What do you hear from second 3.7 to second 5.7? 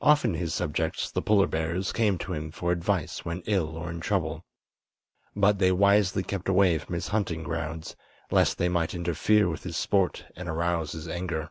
or in trouble; but they